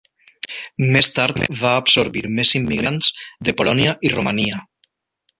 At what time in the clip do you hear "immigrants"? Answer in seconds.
2.59-3.09